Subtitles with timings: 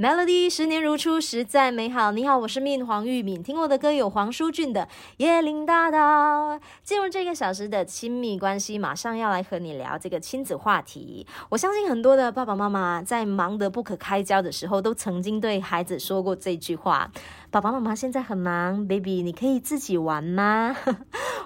[0.00, 2.12] Melody 十年如初，实在美好。
[2.12, 3.42] 你好，我是命黄玉敏。
[3.42, 4.86] 听我的歌有黄舒骏的
[5.24, 6.54] 《椰林大道》。
[6.84, 11.26] 进入这个小时的亲密关系，马上要来和你聊这个亲子话题。
[11.48, 17.10] 我相信很多的爸爸妈妈在忙得不可开交的时候，都曾经对孩子说过这句话
[17.50, 20.76] ：“爸爸妈妈现在很忙，baby，你可以自己玩吗？”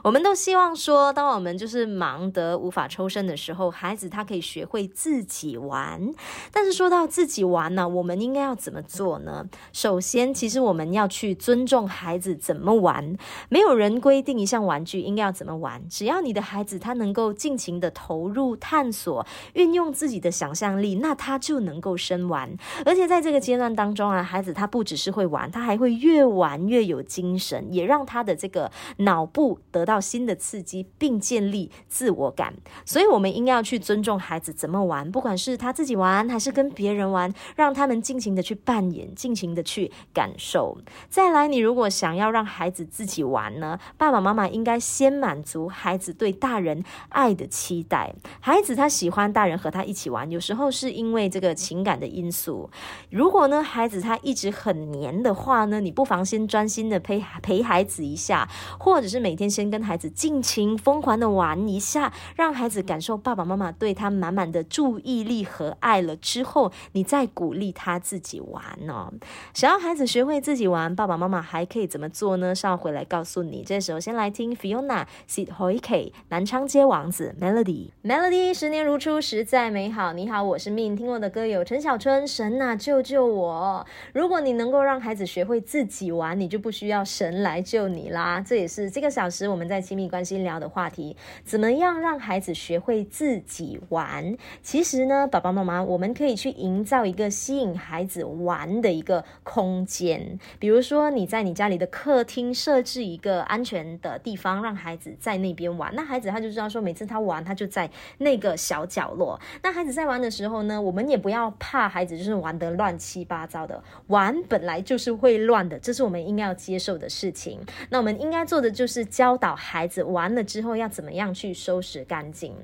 [0.02, 6.12] 我们都希望说，当我们就是忙得无法抽身的时候，孩子他可以学会自己玩。
[6.52, 8.42] 但是说到自己玩呢，我们应该。
[8.42, 9.46] 要怎么做呢？
[9.72, 13.16] 首先，其实我们要去尊重孩子怎么玩。
[13.48, 22.52] 没有人规定一项玩具应该要怎么玩，只要你的孩子他能够尽情的投入探索，运用自己的想象力，那他就能够深玩。
[22.84, 32.54] 而且在这个阶段当中啊，孩子他不只是会玩，他还会越玩越有精神，也让他的这个脑部得得到新的刺激，并建立自我感。
[32.84, 38.32] 所以，我们应该要去尊重孩子怎么玩，不管是他自己玩还是跟别人玩，让他们尽情。
[38.32, 40.78] 的去扮演，尽情的去感受。
[41.10, 48.14] 再来，你如果想要让孩子自己玩呢，爸爸妈妈应该先满足孩子对大人爱的期待。
[48.40, 52.70] 孩子他喜欢大人和他一起玩，有时候是因为这个情感的因素。
[53.10, 68.22] 如果呢，孩子他一直很黏的话呢，你不妨先专心的陪陪孩子一下，或者是每天先跟孩子尽情疯狂的玩一下，让孩子感受爸爸妈妈对他满满的注意力和爱了之后，你再鼓励他自。
[68.22, 69.12] 己玩哦，
[69.52, 72.54] 想要孩子学会自己玩，爸爸妈妈还可以怎么做呢？
[72.54, 73.64] 稍后回来告诉你。
[73.66, 80.12] 这时候先来听 Fiona Sit Hoike 南昌街王子 Melody Melody 十年如初，实在美好。
[80.12, 83.84] 你好，我是 Min，听过的歌有陈小春神呐救救我。
[84.12, 88.40] 如果你能够让孩子学会自己玩，你就不需要神来救你啦。
[88.40, 91.16] 这也是这个小时我们在亲密关系聊的话题。
[91.44, 94.36] 怎么样让孩子学会自己玩？
[94.62, 98.12] 其实呢，爸爸妈妈我们可以去营造一个吸引孩子。
[98.12, 105.90] 子玩的一个空间，比如说你在你家里的客厅设置一个安全的地方，让孩子在那边玩。
[105.94, 109.40] 那孩子他就知道说，每次他玩，他就在那个小角落。
[109.62, 113.82] 那孩子在玩的时候呢，我们也不要怕孩子就是玩得乱七八糟的。
[114.08, 117.58] 玩本来就是会乱的，这是我们应该要接受的事情。
[117.88, 122.54] 那我们应该做的就是教导孩子玩了之后要怎么样去收拾干净。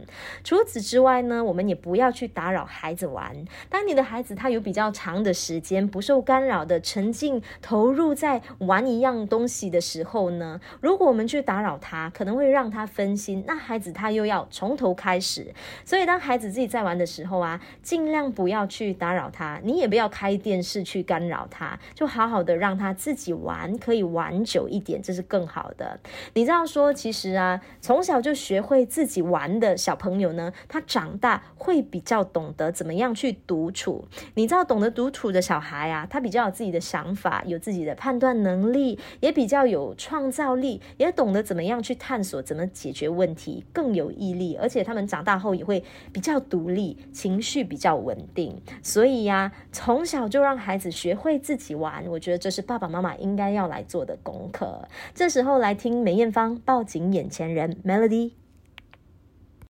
[0.44, 3.34] 除此之外呢，我们也不要去打扰孩子玩。
[3.70, 5.34] 当你的孩子他有比较长的。
[5.48, 15.54] 时间不受干扰的沉浸投入在玩一样东西的时候呢，如果我们去打扰他，可能会让他分心，那孩子他又要从头开始。
[15.84, 25.98] 所以当孩子自己在玩的时候啊，尽量不要去打扰他，你也不要开电视去干扰他，就好好的让他自己玩，可以玩久一点，这是更好的。
[26.34, 34.06] 你知道说，说其实啊，从小就学会自己玩的小朋友呢，他长大会比较懂得怎么样去独处。
[34.34, 35.28] 你知道，懂得独处。
[35.28, 44.56] 的小孩啊，他比较有自己的想法，有自己的判断能力，也比较有创造力，也懂得怎么样去探索，怎么解决问题，更有毅力。
[44.56, 48.58] 而且他们长大后也会比较独立，情绪比较稳定。
[48.82, 54.88] 所以呀，从小就让孩子学会自己玩，我觉得这是爸爸妈妈应该要来做的功课。
[55.14, 58.32] 这时候来听梅艳芳《抱紧眼前人》Melody。